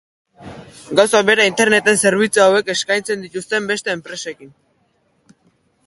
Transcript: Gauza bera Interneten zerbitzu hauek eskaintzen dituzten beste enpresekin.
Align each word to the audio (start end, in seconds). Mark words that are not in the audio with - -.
Gauza 0.99 1.19
bera 1.27 1.45
Interneten 1.49 2.01
zerbitzu 2.05 2.43
hauek 2.47 2.73
eskaintzen 2.75 3.27
dituzten 3.27 3.71
beste 3.75 3.97
enpresekin. 3.97 4.57